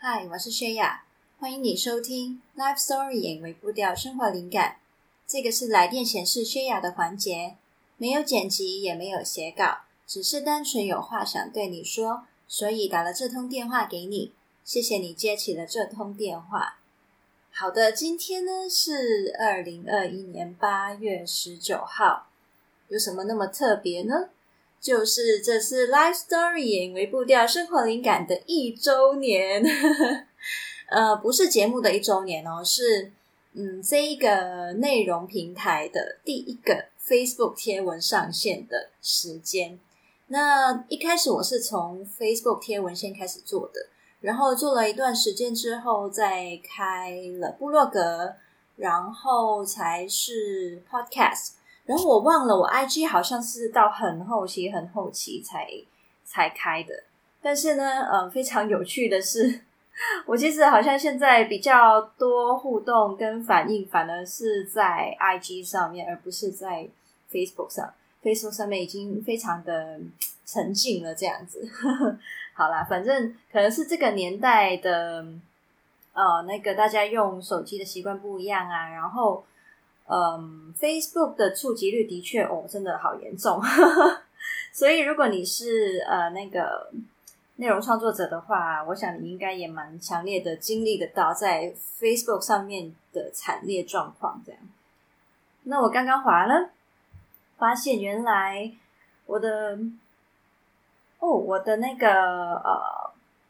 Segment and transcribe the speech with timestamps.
[0.00, 1.02] 嗨，我是薛雅，
[1.40, 4.76] 欢迎你收听 Life Story 演微步调生活灵感。
[5.26, 7.56] 这个是来电显示薛雅的环节，
[7.96, 14.32] 没有剪辑，也没有写稿，只是单纯有话想对你说，所以打了这通电话给你。
[14.64, 16.78] 谢谢你接起了这通电话。
[17.50, 22.28] 好的，今天呢是二零二一年八月十九号，
[22.86, 24.30] 有什么那么特别呢？
[24.80, 29.62] 就是这是 Life Story 为步调生活灵感的一周年，
[30.90, 33.12] 呃，不是节目的一周年哦，是
[33.54, 39.78] 嗯，这一个内容平台的第一个 Facebook 贴文上线的时间。
[40.28, 43.88] 那一开始我是从 Facebook 贴文先开始做的。
[44.20, 48.34] 然后做了一段时间之后，再开了部落格，
[48.74, 51.50] 然后才是 Podcast。
[51.88, 55.66] 然后我忘了，我 IG 好像是到很后期、很后期才
[56.22, 56.92] 才开的。
[57.40, 59.62] 但是呢，呃，非常有趣的是，
[60.26, 66.86] 我其实好像现在比较多互动跟反应，反而是在 IG 上面，而不是在
[67.32, 67.90] Facebook 上。
[68.22, 69.98] Facebook 上面已经非常的
[70.44, 71.66] 沉静了，这样子。
[72.52, 75.24] 好啦，反正可能是这个年代的，
[76.12, 78.90] 呃，那个大家用手机的习惯不一样啊。
[78.90, 79.42] 然后，
[80.10, 83.60] 嗯，Facebook 的触及率的确哦，真的好严重。
[84.72, 86.90] 所以，如果你是呃那个
[87.56, 94.42] 内容创作者的话，我想你应该也蛮强烈的经历得到在 Facebook 上面的惨烈状况。
[94.44, 94.60] 这样，
[95.64, 96.70] 那我刚刚滑了，
[97.56, 98.72] 发现原来
[99.26, 99.78] 我的。
[101.20, 102.80] 哦，我的那个呃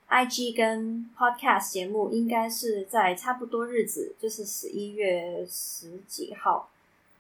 [0.09, 6.71] ，IG 跟 Podcast 节目应该是在差不多日子，就是十一月十几号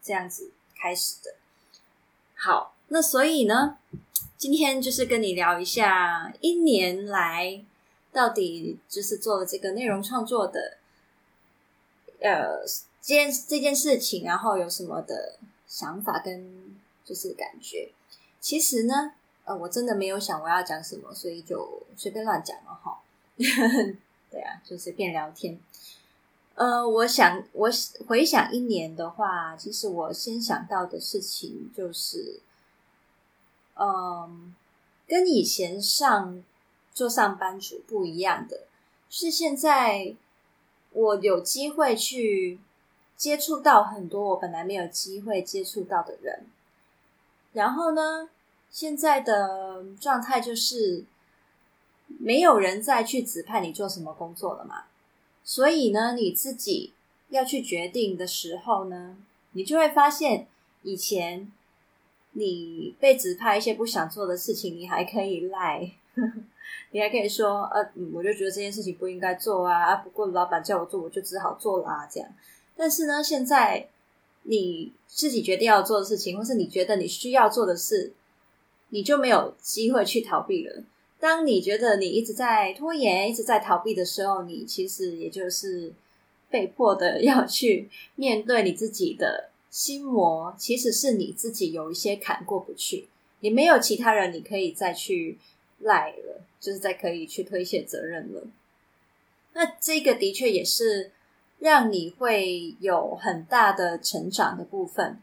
[0.02, 1.34] 这样子开始的。
[2.34, 3.78] 好，那所以呢，
[4.36, 7.64] 今天就是跟你聊一下一年来
[8.12, 10.78] 到底就是做了这个内容创作的
[12.20, 12.64] 呃
[13.00, 17.90] 这件这件事情，然后有什么的想法跟就是感觉。
[18.40, 19.12] 其实呢。
[19.48, 23.00] 呃，我真的没有想我要讲什么，所以就随便乱讲了哈。
[24.30, 25.58] 对啊，就随便聊天。
[26.54, 27.70] 呃，我想我
[28.06, 32.40] 回想一年的话，其实我先想到的事情就是，
[33.76, 34.54] 嗯、
[35.06, 36.44] 跟以前上
[36.92, 38.66] 做上班族不一样的，
[39.08, 40.14] 是现在
[40.92, 42.58] 我有机会去
[43.16, 46.44] 接触到很多我本来没有机会接触到的人，
[47.54, 48.28] 然后呢，
[48.70, 51.04] 现在的状态就是
[52.18, 54.84] 没有人再去指派你做什么工作了嘛，
[55.42, 56.92] 所以呢，你自己
[57.30, 59.16] 要去决定的时候呢，
[59.52, 60.46] 你就会发现
[60.82, 61.50] 以前
[62.32, 65.90] 你被指派一些不想做的事情，你还可以赖，
[66.92, 72.28] 你还可以说，呃，我就觉得这件事情不应该做啊，不过老板叫我做，我就只好做啦，这样。
[72.76, 73.88] 但是呢，现在
[74.44, 78.12] 你自己决定要做的事情，或是你觉得你需要做的事。
[78.90, 80.82] 你就没有机会去逃避了。
[81.20, 85.92] 当你觉得你一直在拖延、一直在逃避的时候，你其实也就是
[86.48, 90.54] 被迫的 要去面对你自己的心魔。
[90.56, 93.08] 其实是你自己有一些坎过不去，
[93.40, 95.38] 你没有其他人你可以再去
[95.80, 98.46] 赖了，就是再可以去推卸责任了。
[99.54, 101.10] 那这个的确也是
[101.58, 105.20] 让你会有很大的成长的部分。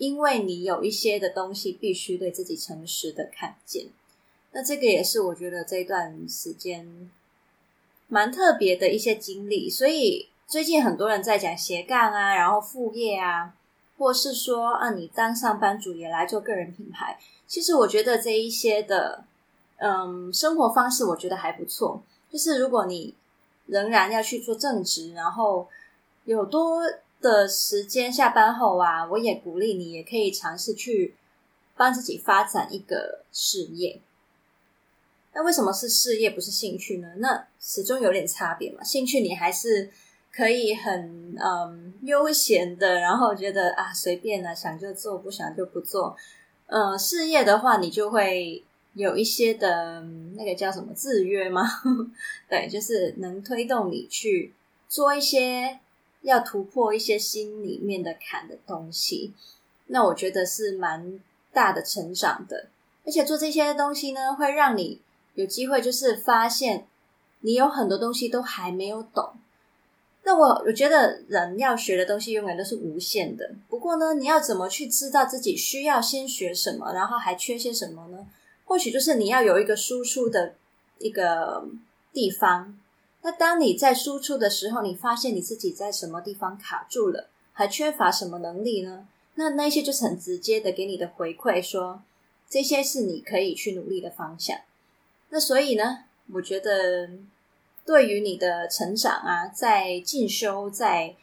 [0.00, 3.88] 因为你有一些的东西必须对自己诚实的看见，
[4.52, 7.10] 那这个也是我觉得这段时间
[8.08, 9.68] 蛮特别的一些经历。
[9.68, 13.54] 所以最近很多人在讲斜杠啊，然后副业啊，
[13.98, 17.18] 或是说啊，你当上班族也来做个人品牌。
[17.46, 19.24] 其实我觉得这一些的，
[19.76, 22.02] 嗯，生活方式我觉得还不错。
[22.32, 23.14] 就是如果你
[23.66, 25.68] 仍然要去做正职，然后
[26.24, 26.80] 有多。
[27.20, 31.14] 的时间下班后啊，我也鼓励你，也可以尝试去
[31.76, 34.00] 帮自己发展一个事业。
[35.32, 37.08] 那为什么是事业不是兴趣呢？
[37.18, 38.82] 那始终有点差别嘛。
[38.82, 39.90] 兴趣你还是
[40.32, 46.16] 可以很嗯悠闲的，然后觉得啊随便啊，想就做，不想就不做。
[46.66, 48.64] 嗯，事业的话，你就会
[48.94, 50.00] 有一些的
[50.36, 51.62] 那个叫什么制约吗？
[52.48, 54.54] 对，就是能推动你去
[54.88, 55.78] 做一些。
[56.22, 59.32] 要突破一些心里面的坎的东西，
[59.86, 61.18] 那我觉得是蛮
[61.52, 62.68] 大的成长的。
[63.06, 65.00] 而且做这些东西呢，会让你
[65.34, 66.86] 有机会，就是发现
[67.40, 69.32] 你有很多东西都还没有懂。
[70.22, 73.52] 那我我觉得人要学的东西永远都是无限的。
[73.70, 78.26] 不过呢，你要怎么去知道自己需要先学什么，然后还缺些什么呢？
[78.66, 80.54] 或许就是你要有一个输出的
[80.98, 81.66] 一个
[82.12, 82.76] 地方。
[83.22, 89.06] 那当你在输出的时候，你发现你自己在什么地方卡住了，还缺乏什么能力呢？
[89.34, 92.02] 那那些就是很直接的给你的回馈，说
[92.48, 94.58] 这些是你可以去努力的方向。
[95.28, 97.10] 那所以呢，我觉得
[97.84, 101.14] 对于你的成长啊，在进修、在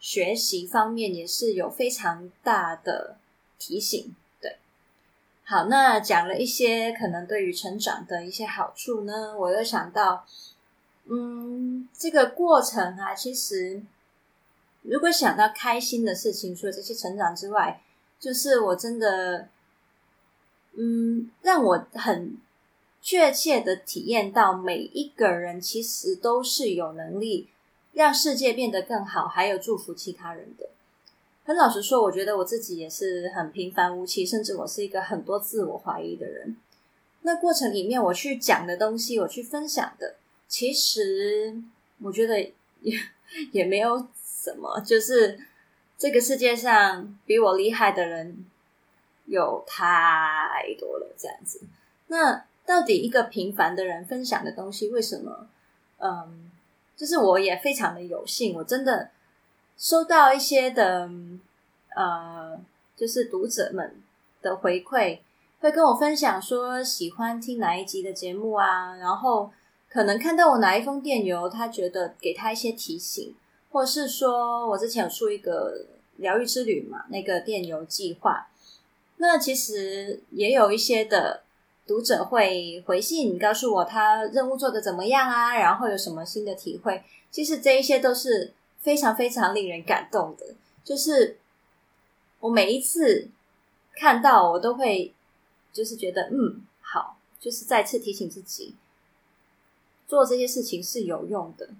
[0.00, 3.18] 学习方面，也是有非常大的
[3.58, 4.14] 提醒。
[4.40, 4.56] 对，
[5.44, 10.24] 好，那讲了一些可能对于成长的一些好处呢，我又想到。
[11.06, 13.82] 嗯，这个过程啊，其实
[14.82, 17.82] 如果想到开心的事情，除了这些成长之外，
[18.18, 19.48] 就是我真的，
[20.74, 22.36] 嗯，让我很
[23.00, 27.48] 确切的体验到，每一个人其实都是有能力
[27.92, 30.68] 让世界变得更好，还有祝福其他人的。
[31.44, 36.56] 很老实说，我觉得我自己也是很平凡无奇，甚至我是一个很多自我怀疑的人。
[37.22, 40.14] 那过程里面，我去讲的东西，我去分享的。
[40.52, 41.56] 其实
[42.02, 42.38] 我觉得
[42.82, 43.00] 也
[43.52, 45.40] 也没有什么，就是
[45.96, 48.44] 这个世界上比我厉害的人
[49.24, 51.62] 有太多了，这样子。
[52.08, 55.48] 那到底一个平凡的人分享的东西，为什么？
[55.96, 56.50] 嗯，
[56.94, 59.08] 就是我也非常的有幸，我真的
[59.78, 61.08] 收到一些的，
[61.96, 62.60] 呃，
[62.94, 63.96] 就是读者们
[64.42, 65.20] 的回馈，
[65.60, 69.50] 会跟我分享说喜欢听哪一集的节目啊，然后。
[69.92, 73.34] 可能看到我哪一封电邮，他觉得给他一些提醒，
[73.70, 75.84] 或是说我之前有出一个
[76.16, 78.48] 疗愈之旅嘛，那个电邮计划。
[79.18, 81.42] 那其实也有一些的
[81.86, 87.02] 读者会回信告诉我他任务做得怎么样啊，然后有什么新的体会。
[87.30, 90.54] 其实这一些都是非常非常令人感动的。
[90.82, 91.36] 就是
[92.40, 93.28] 我每一次
[93.94, 95.12] 看到，我都会
[95.70, 98.74] 就是觉得嗯好，就是再次提醒自己。
[100.12, 101.70] 做这些事情是有用的，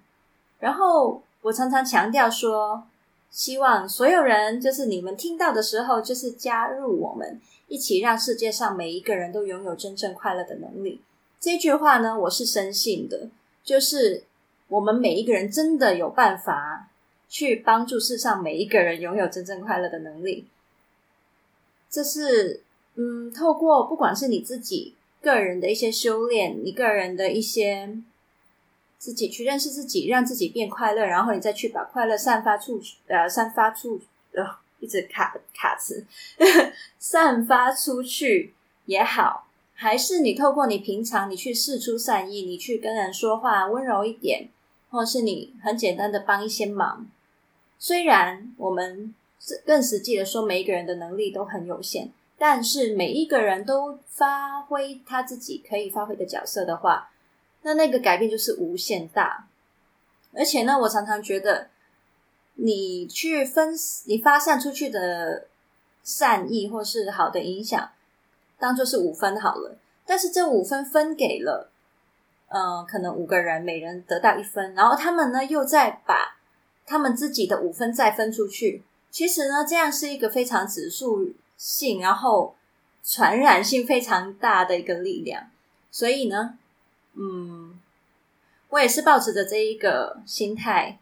[0.57, 2.83] 然后我常常强调说，
[3.29, 10.99] 希望所有人就是你们听到的时候，就是加入我们一起，让世界上每一个人都拥有真正快乐的能力。
[11.39, 13.29] 这句话呢，我是深信的，
[13.63, 14.23] 就是
[14.67, 16.89] 我们每一个人真的有办法
[17.29, 20.47] 去帮助世上每一个人拥有真正快乐的能力。
[21.87, 22.63] 这是
[22.95, 27.95] 嗯，透过不管是你自己个人的一些修炼，你个人的一些。
[29.03, 33.99] 自己去认识自己，让自己变快乐，然后你再去把快乐散发出去，呃，散发出，
[34.31, 34.41] 呃，
[34.79, 36.05] 一直卡卡词，
[36.97, 38.53] 散发出去
[38.85, 44.47] 也好，还是你透过你平常你去试出善意，你去跟人说话温柔一点，
[44.89, 47.05] 或是你很简单的帮一些忙。
[47.77, 52.07] 虽然我们是更实际的说，每一个人的能力都很有限，
[52.37, 57.09] 但是每一个人都发挥他自己可以发挥的角色的话。
[57.65, 59.47] 那那个改变就是无限大，
[60.33, 61.69] 而且呢，我常常觉得，
[62.55, 63.73] 你去分，
[64.05, 65.47] 你发散出去的
[66.03, 67.91] 善意或是好的影响，
[68.59, 69.77] 当做是五分好了。
[70.05, 71.71] 但是这五分分给了，
[72.49, 76.37] 嗯、可能五个人，每人得到一分，然后他们呢又再把
[76.85, 78.83] 他们自己的五分再分出去。
[79.09, 82.55] 其实呢，这样是一个非常指数性，然后
[83.05, 85.49] 传染性非常大的一个力量。
[85.89, 86.57] 所以呢。
[87.15, 87.79] 嗯，
[88.69, 90.99] 我也是抱持着这一个心态，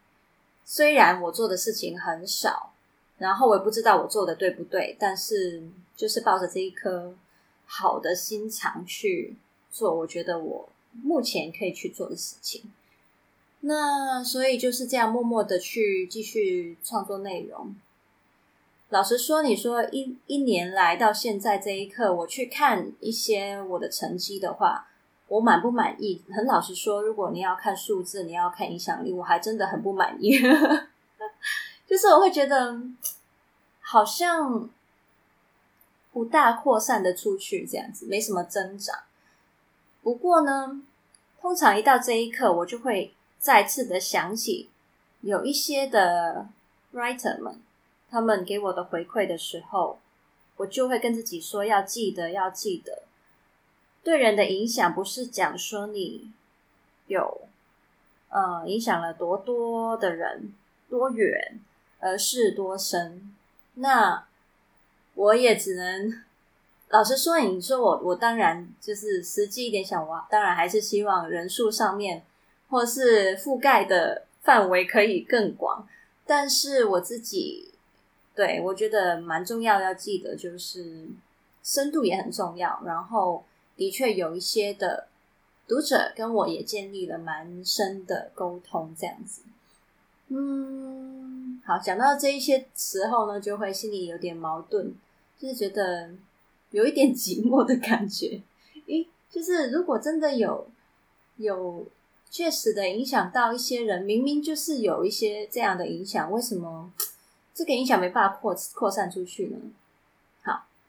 [0.64, 2.74] 虽然我做的事情很少，
[3.16, 5.62] 然后我也不知道我做的对不对，但是
[5.96, 7.14] 就是抱着这一颗
[7.64, 9.36] 好的心肠去
[9.70, 10.68] 做，我觉得我
[11.02, 12.70] 目前可以去做的事情。
[13.60, 17.74] 那所以就是这样默默的去继续创作内容。
[18.90, 24.88] 老实说，你说一一年来到现在这一刻，我去看一些我的成绩的话。
[25.32, 26.22] 我满不满意？
[26.30, 30.38] 很老实说，如果你要看数字，你要看影响力，我还真的很不满意。
[31.88, 32.78] 就是我会觉得
[33.80, 34.68] 好像
[36.12, 38.94] 不大扩散的出去，这样子没什么增长。
[40.02, 40.82] 不过呢，
[41.40, 44.68] 通常一到这一刻，我就会再次的想起
[45.22, 46.46] 有一些的
[46.92, 47.58] writer 们，
[48.10, 49.98] 他们给我的回馈的时候，
[50.56, 53.04] 我就会跟自己说：要记得，要记得。
[54.04, 56.32] 对人的影响不是讲说你
[57.06, 57.42] 有
[58.30, 60.52] 呃影响了多多的人
[60.90, 61.60] 多远，
[62.00, 63.32] 而是多深。
[63.74, 64.26] 那
[65.14, 66.20] 我也只能
[66.88, 72.24] 老实说，你说我我当然就是实际一点想，我当然还是希望人数上面
[72.70, 75.86] 或是覆盖的范围可以更广。
[76.26, 77.72] 但是我自己
[78.34, 81.06] 对我觉得蛮重要，要记得就是
[81.62, 83.44] 深度也很重要，然后。
[83.76, 85.08] 的确有一些的
[85.66, 89.42] 读者跟我也建立了蛮深的沟通，这样子。
[90.28, 94.92] 嗯，好，讲到这一些时候呢，就会心里有点矛盾，
[95.38, 96.10] 就是觉得
[96.70, 98.40] 有一点寂寞的感觉。
[98.86, 100.66] 诶，就是如果真的有
[101.36, 101.86] 有
[102.30, 106.90] 确实的影响到一些人，明明就是有一些这样的影响，为什么
[107.54, 109.58] 这个影响没办法扩扩散出去呢？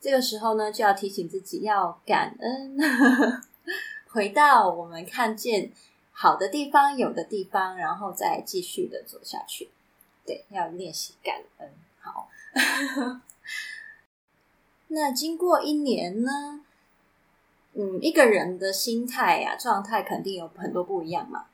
[0.04, 2.78] 这个时候呢，就要提醒自己要感恩。
[4.10, 5.72] 回到我们看见
[6.12, 9.70] 好的地方、有的地方，然后再继续的走下去。
[10.26, 11.70] 对，要练习感恩。
[12.02, 12.28] 好，
[14.90, 16.66] 那经过一年呢？
[17.72, 21.46] 嗯，一个人的心态啊、状态肯定有很多不一样嘛。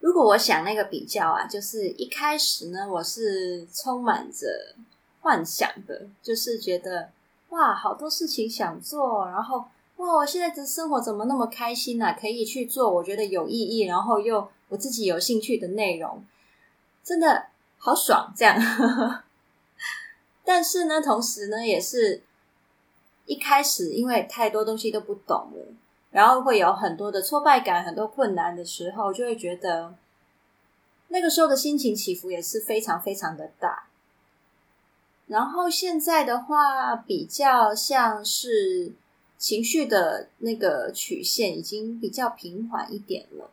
[0.00, 4.74] 如果我想那个比较啊，就是一开始呢，我是充满着
[5.20, 7.10] 幻想的，就是觉得
[7.50, 9.64] 哇，好多事情想做，然后。
[9.96, 10.16] 哇！
[10.16, 12.12] 我现在的生活怎么那么开心啊？
[12.12, 16.22] 可以去做我觉得有意义，然后又我自己有兴趣的内容，
[17.02, 17.46] 真的
[17.78, 18.30] 好爽！
[18.36, 18.54] 这样，
[20.44, 22.22] 但是呢，同时呢，也是
[23.24, 25.74] 一开始因为太多东西都不懂了，
[26.10, 29.94] 然后会有很多的挫败感、很多困难的时候，就会觉得
[31.08, 33.84] 那个时候的心情起伏也是非常非常的大。
[35.26, 38.92] 然后现在的话，比较像是。
[39.38, 43.50] 情绪的那个曲线已经比较平缓一点了，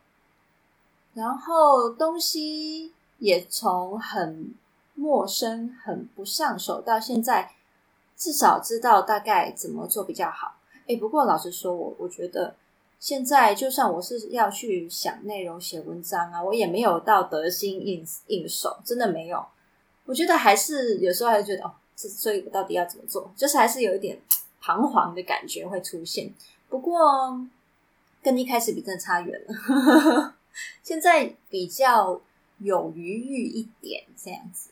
[1.14, 4.54] 然后东西也从很
[4.96, 7.52] 陌生、很不上手，到现在
[8.16, 10.56] 至少知道大概怎么做比较好。
[10.88, 12.56] 诶，不过老实说，我我觉得
[12.98, 19.46] 现在就算我是要去想内容、写文章啊，我也没有到得心应应手，真的没有。
[20.06, 24.20] 我觉得还是有时候还是觉得哦，这所以我到底要怎么做，就是还是有一点。
[24.66, 26.34] 彷徨的感觉会出现，
[26.70, 27.46] 不过
[28.22, 30.36] 跟一开始比真的差远了。
[30.82, 32.22] 现在比较
[32.60, 34.70] 有余裕一点这样子，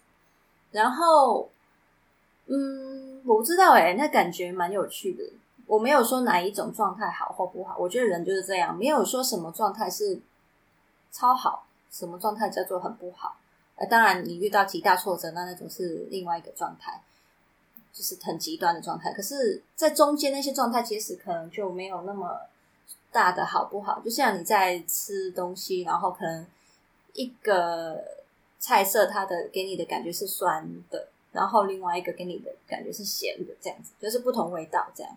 [0.71, 1.49] 然后
[2.45, 5.25] 嗯，我不知道诶，那感觉蛮有趣的。
[5.67, 10.21] 我没有说哪一种状态好或不好，我觉得人就是这样，没有说什么状态是
[11.11, 13.35] 超好，什么状态叫做很不好。
[13.81, 17.01] 呃，当然你遇到极大挫折，那那种是另外一个状态。
[17.93, 22.39] 就是很极端的状态，可是，在中间那些状态，其实可能就没有那么
[23.11, 23.99] 大的好不好。
[23.99, 26.47] 就像你在吃东西，然后可能
[27.11, 28.01] 一个
[28.59, 35.13] 菜色，它的给你的感觉是酸的，然后另外一个给你的感觉是咸的，这样子就是不同味道这样。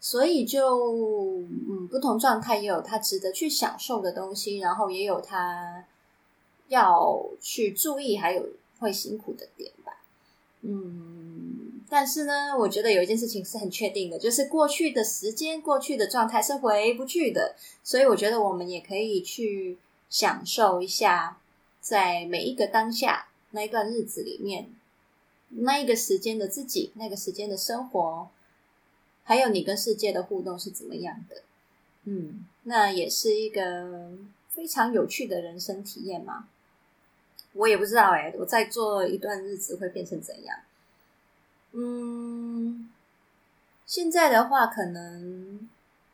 [0.00, 5.84] 所以就嗯，不同状态也有它值得去享受的东西，然后也有它
[6.68, 10.04] 要去注意，还有会辛苦的点吧。
[10.62, 11.82] 嗯。
[11.88, 17.54] 但是呢，我觉得有一件事情是很确定的，就是过去的时间、过去的状态是回不去的。
[17.84, 19.78] 所以我觉得我们也可以去
[20.10, 21.38] 享受一下，
[21.80, 24.68] 在每一个当下那一段日子里面，
[25.50, 28.28] 那一个时间的自己，那个时间的生活，
[29.22, 31.42] 还有你跟世界的互动是怎么样的。
[32.02, 34.10] 嗯，那也是一个
[34.48, 36.48] 非常有趣的人生体验嘛。
[37.56, 40.58] 我也不知道哎，我再做一段日子会变成怎样。
[41.72, 42.90] 嗯，
[43.84, 45.68] 现在的话，可能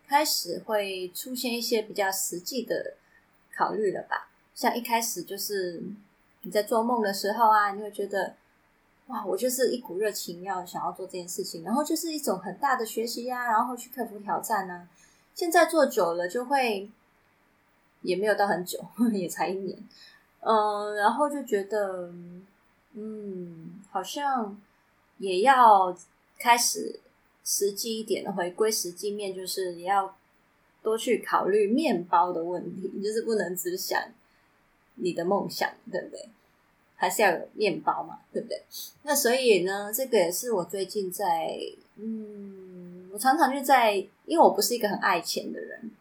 [0.07, 2.95] 开始会出现一些比较实际的
[3.55, 4.29] 考虑了吧。
[4.55, 5.83] 像一开始就是
[6.43, 8.35] 你在做梦的时候啊，你会觉得
[9.07, 14.89] 哇，我就是一股热情要想要做这件事情，然后就是一种很大的学习呀，然后去克服挑战呢。
[15.35, 16.91] 现在做久了，就会
[18.03, 19.79] 也没有到很久， 也才一年，
[20.43, 22.13] 嗯，然后就觉得
[22.95, 24.61] 嗯，好像。
[25.19, 25.97] 也要
[26.37, 26.99] 开始
[27.45, 30.17] 实际一点的回归实际面，就是也要
[30.83, 34.03] 多去考虑面包的问题，就是不能只想
[34.97, 36.29] 你的梦想，对不对？
[36.97, 38.65] 还是要有面包嘛，对不对？
[39.05, 41.57] 那所以呢，这个也是我最近在，
[41.95, 43.95] 嗯，我常常就在，
[44.25, 45.93] 因为我不是一个很爱钱的人，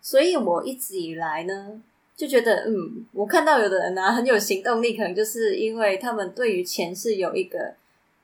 [0.00, 1.82] 所以我一直以来呢
[2.20, 7.74] 就觉得，嗯，我看到有的人呢、啊、很有行动力，可能就是因为他们对于钱是有一个。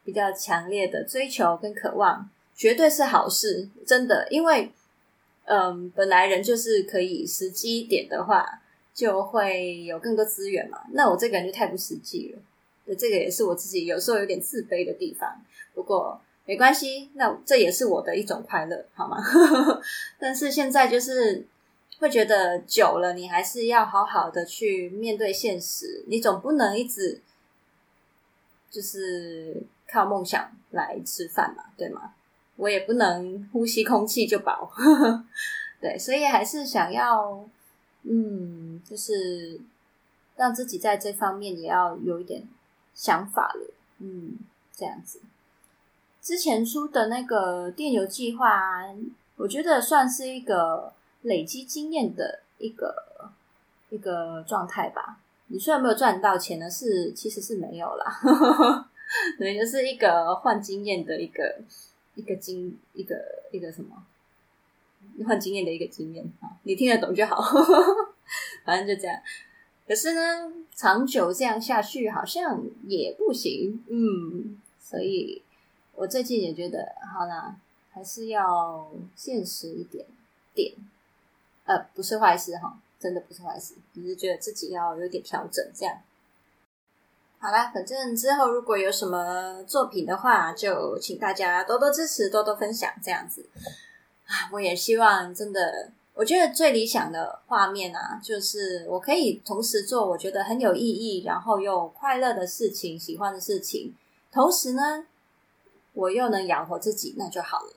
[0.07, 4.25] 比较强烈的追求跟渴望，绝对是好事，真的。
[4.31, 4.71] 因为，
[5.47, 8.47] 嗯，本来人就是可以实际一点的话，
[8.95, 10.79] 就会有更多资源嘛。
[10.93, 12.39] 那我这个人就太不实际了，
[12.87, 15.43] 对，这个也是我自己有时候有点自卑的地方。
[15.75, 19.17] 不过没关系，那这也是我的一种快乐，好吗？
[20.21, 21.45] 但是现在就是
[21.99, 27.21] 会觉得久了，你还是要好好的去面对现实，你总不能一直
[28.71, 29.63] 就是。
[29.89, 32.13] 靠梦想来吃饭嘛，对吗？
[32.57, 34.69] 我也不能呼吸空气就饱，
[35.81, 37.49] 对，所以还是想要，
[38.03, 39.61] 嗯，就是
[40.35, 42.43] 让自己在这方面也要有一点
[42.97, 44.37] 想法了，嗯，
[44.75, 45.21] 这样子。
[46.21, 48.83] 之前出的那个电邮计划，
[49.37, 50.93] 我觉得算是一个
[51.27, 53.31] 累积经验的一个
[53.91, 55.21] 一个状态吧。
[55.49, 58.21] 你虽然没有赚到钱呢，是其实是没有啦，
[59.39, 61.61] 对，就是一个换经验的一个
[62.17, 63.15] 一个经一个
[63.53, 64.05] 一个什么
[65.27, 67.41] 换经验的一个经验啊，你听得懂就好，
[68.67, 69.21] 反正就这样。
[69.87, 75.43] 可是呢，长久这样下去好像也不行，嗯，所以
[75.95, 77.55] 我最近也觉得，好啦，
[77.93, 80.05] 还是要现实一点
[80.55, 80.75] 点，
[81.67, 82.79] 呃，不是坏事哈。
[82.99, 85.99] 真的不是坏事，只是觉得自己要有点调整，这样。
[87.39, 93.45] 好啦，反正之后如果有什么作品的话，就请大家多多支持，多多分享，这样子。
[94.25, 103.95] 啊，我也希望真的，我觉得最理想的画面啊，就是我可以同时做我觉得很有意义，然后又快乐的事情，喜欢的事情，
[104.33, 105.07] 同时呢，
[105.93, 107.75] 我又能养活自己，那就好了。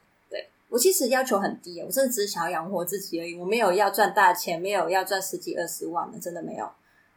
[0.69, 3.35] 我其实要求很低，我真的只是想要养活自己而已。
[3.35, 6.69] 我没有要赚大钱，没有要赚十几二十万的，真的没有。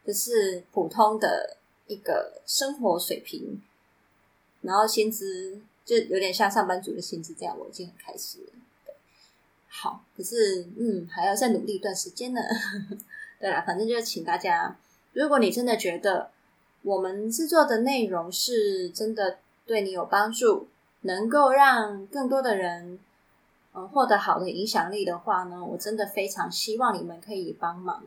[0.03, 1.55] 就是普通的
[1.85, 3.61] 一个生活水平，
[4.61, 8.93] 然后薪资就有点像上班族的薪资这样，我已经很开心了。
[9.69, 12.41] 好，可是嗯，还要再努力一段时间呢。
[13.39, 14.75] 对啦，反正就是请大家，
[15.13, 16.31] 如果你真的觉得
[16.81, 20.67] 我们制作的内容是真的对你有帮助，
[21.01, 22.97] 能够让更多的人。
[23.75, 28.03] 嗯，获得好的影响力的话呢，我真的非常希望你们可以帮忙，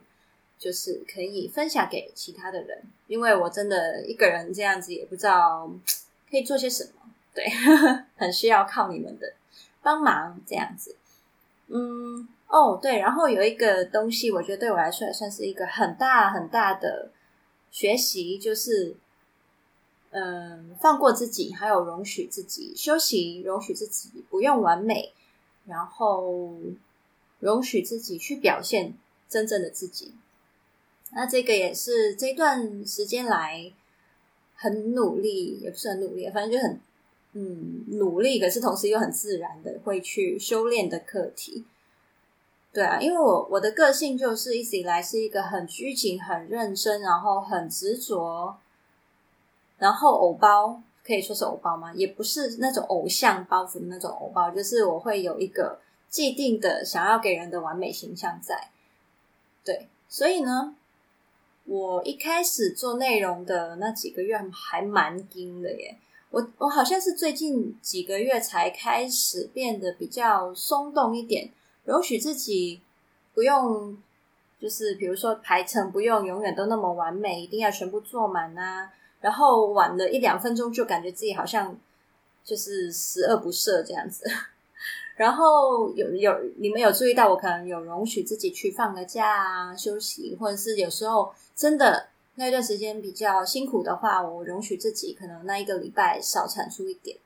[0.57, 5.69] 就是可以分享给其他的人，因为我真的一个人这样子也不知道
[6.31, 7.45] 可以做些什么，对，
[8.15, 9.33] 很需要靠你们的
[9.81, 10.95] 帮忙这样子。
[11.67, 17.11] 嗯，哦，对，然后有一个东西，我觉得对我来说也算是一个很大很大的
[17.71, 18.95] 学习，就是
[20.11, 25.13] 嗯，放过自己，还有容许自己休息，容许自己不用完美。
[25.67, 26.55] 然后
[27.39, 28.93] 容许自己去表现
[29.29, 30.13] 真正的自己，
[31.11, 33.71] 那这个也是这段时间来
[34.55, 36.79] 很努力，也不是很努力，反正就很
[37.33, 41.65] 嗯努力，可是同时又很自然的会去修炼的课题。
[42.73, 48.57] 对啊，因为我我的个性就是一直以来是一个很拘谨、很认真，然后很执着，
[49.77, 50.81] 然后偶包。
[51.07, 51.93] 可以说是偶包吗？
[51.93, 58.69] 也不是那种偶像包袱的那种偶包，就是我会有一个既定的想要给人的完美形象在。
[59.63, 60.75] 对，所以呢，
[61.63, 65.97] 我一开始做内容的那几个月还蛮硬的耶。
[66.29, 71.49] 我我好像是最近几个月才开始变得比较松动一点，
[71.85, 72.81] 容许自己
[73.33, 73.97] 不用，
[74.59, 78.91] 就是比如说排程不用永远都那么完美，一定要全部做满啊。
[79.19, 81.77] 然后晚了一两分钟，就感觉自己好像
[82.43, 84.25] 就是十恶不赦这样子。
[85.17, 97.17] 然后有有你们有注意到，我可能有容许自己去放个假啊，休息，或者是有时候真的那段时间比较辛苦的话，我容许自己可能那一个礼拜少产出一点。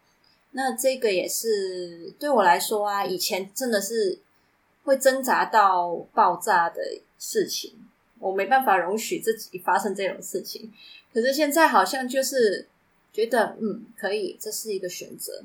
[0.52, 4.20] 那这个也是对我来说啊，以前真的是
[4.86, 6.82] 会挣扎到爆炸的
[7.20, 7.74] 事情，
[8.22, 10.72] 我没办法容许自己发生这种事情。
[11.14, 12.70] 可是现在好像就是
[13.12, 15.44] 觉得，嗯，可以，这是一个选择。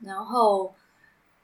[0.00, 0.74] 然后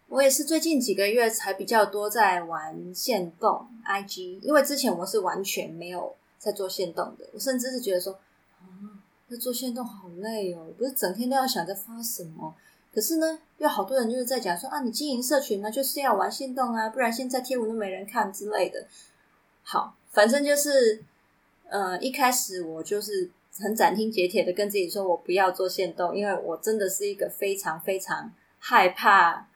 [0.09, 8.15] 我也是最近几个月才比较多在玩线动 IG，因为之前我是完全没有在做线动的，我甚至是觉得说，
[8.61, 8.65] 啊，
[9.29, 12.55] 那做线动好累哦，不是整天都要想着发什么。
[12.93, 18.87] 可是呢，有好多人就是在讲说，啊，你经营社群呢，就是要玩线动啊，不然现在贴文都没人看之类的。
[19.63, 21.03] 好，反正就是。
[21.73, 29.47] 呃，一开始我就是很斩钉截铁的跟自己说，我不要做限动，因为我真的是一个非常非常害怕，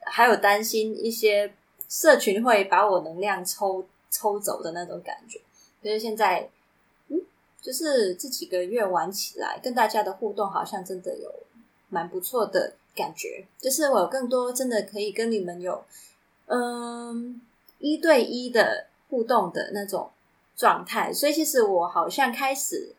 [0.00, 1.54] 还有担心一些
[1.88, 5.40] 社群会把我能量抽抽走的那种感觉。
[5.80, 6.50] 所以现在，
[7.06, 7.22] 嗯，
[7.60, 11.32] 就是这几个月玩起来，跟大家的互动好像真的有
[11.90, 15.84] 蛮不错的感觉，就是我有更多真的可以跟你们有
[16.46, 17.40] 嗯
[17.78, 20.10] 一对一的互动的那种。
[20.56, 22.94] 状态，所以其实我好像开始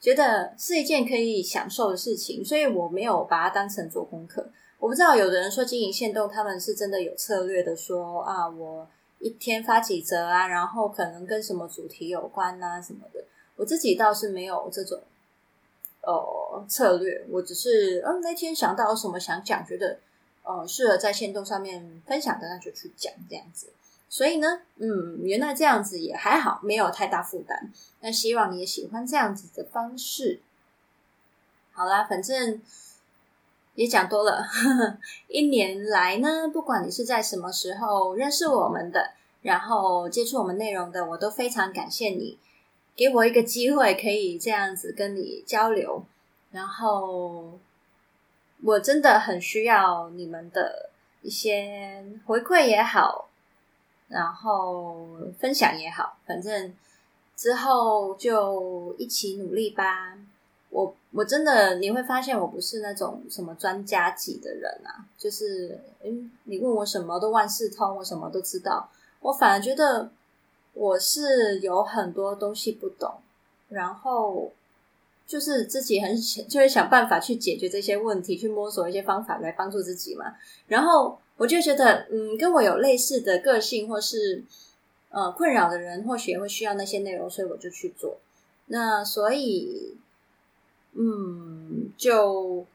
[0.00, 4.48] 觉得是一件可以享受的事情，所以我没有把它当成做功课。
[4.78, 8.86] 我不知道有的人说经营限动，他们是真的有策略的说，啊，我
[9.18, 13.24] 一天发几则啊，然后可能跟什么主题有关啊什么的。
[13.56, 15.00] 我自己倒是没有这种
[16.02, 19.98] 呃策略，我只是嗯那天想到有什么想讲，觉得
[20.44, 23.66] 呃适合在限动上面分享的，那就去讲这样子。
[24.12, 27.72] 所以呢，嗯，原来这样子也还好，没有太大负担。
[28.00, 30.40] 那希望你也喜欢这样子的方式。
[31.72, 32.60] 好啦，反正
[33.76, 34.44] 也讲多了。
[35.28, 42.36] 一年来呢，不管你是在什么时候认识我们的，然后接触我们内容的，我都非常感谢你，
[42.96, 46.04] 给我一个机会可以这样子跟你交流。
[46.50, 47.60] 然后
[48.64, 50.90] 我真的很需要你们的
[51.22, 53.29] 一些回馈也好。
[54.10, 55.06] 然后
[55.38, 56.74] 分享也好，反正
[57.36, 60.18] 之后就一起努力吧。
[60.68, 68.90] 我我真的你会发现，我不是那种什么专家级的人啊，就是嗯，你问我什么都万事通，我什么都知道。
[69.20, 70.10] 我反而觉得
[70.74, 73.14] 我是有很多东西不懂，
[73.68, 74.50] 然后
[75.24, 76.16] 就是自己很
[76.48, 80.34] 就会想办法去解决这些问题，去摸索一些方法来帮助自己嘛。
[80.66, 81.16] 然后。
[81.40, 84.44] 我就觉得，嗯，跟我有类似的个性或是
[85.08, 88.18] 呃困扰的人，或许也会需要那些内容，所以我就去做。
[88.66, 89.96] 那所以，
[90.92, 92.66] 嗯，就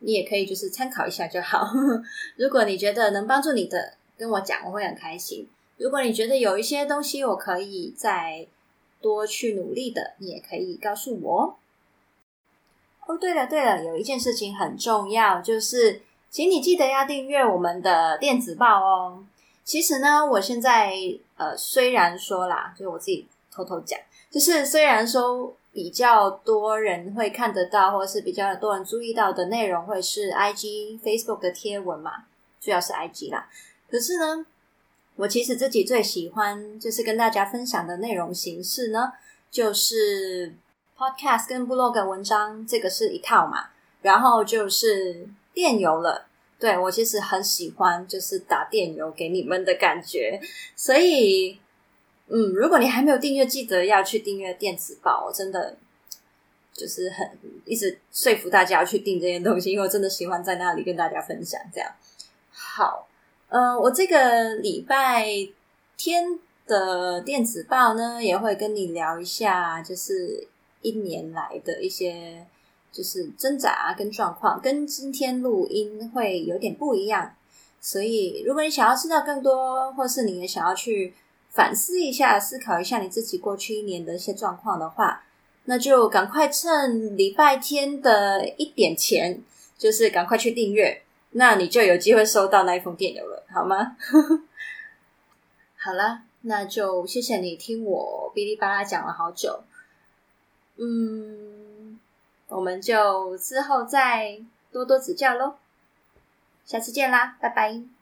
[0.00, 1.68] 你也可以就是参考一下就好。
[2.34, 5.48] 如果你觉得能帮助你的，跟我讲，我会很开心。
[5.76, 8.48] 如果你觉得有一些东西我可以再
[9.00, 11.56] 多去努力的，你也可以告诉我。
[13.06, 16.02] 哦，对了对了，有一件事情很重要，就是。
[16.30, 19.24] 请你记得要订阅我们的电子报哦。
[19.64, 20.94] 其实呢，我现在
[21.36, 23.98] 呃，虽然说啦，就我自己偷偷讲，
[24.30, 32.24] 就是虽然说比较多人会看得到，或是比较多人注意到的内容会是 IG、Facebook 的贴文嘛，
[32.60, 33.48] 主要是 IG 啦。
[33.90, 34.46] 可是呢，
[35.16, 39.12] 我其实自己最喜欢就是跟大家分享的内容形式呢，
[39.50, 40.54] 就是
[40.96, 43.70] Podcast 跟 Blog 文章，这个是一套嘛，
[44.02, 45.28] 然后就是。
[45.52, 46.26] 电邮了，
[46.58, 50.40] 对，我其实很喜欢，就是打电邮给你们的感觉。
[50.76, 51.58] 所以，
[52.28, 55.32] 嗯，如果你还没有订阅，记得要去订阅电子报。
[55.32, 55.76] 真的
[56.72, 57.30] 就是很
[57.64, 61.60] 一直说服大家要去订这些东西，因为我真的喜欢在那里跟大家分享。
[61.74, 61.90] 这样
[62.52, 63.08] 好，
[63.48, 65.26] 嗯、我这个礼拜
[65.96, 70.46] 天的电子报呢，也会跟你聊一下，就是
[70.82, 72.46] 一年来的一些。
[72.92, 77.34] 就是挣扎跟状况，跟今天录音会有点不一样。
[77.80, 81.14] 所以，如果你想要知道更多，或是你也想要去
[81.48, 85.24] 反思一下、思考一下你自己过去一年的一些状况的话，
[85.64, 89.42] 那就赶快趁礼拜天的一点前，
[89.78, 93.96] 就是赶快去订阅，那你就有机会收到那一封电邮了，好吗？
[95.78, 99.60] 好了，那就谢谢你听我哔哩吧啦讲了好久，
[100.76, 101.59] 嗯。
[102.50, 105.54] 我们就之后再多多指教喽，
[106.66, 107.99] 下次见啦，拜拜。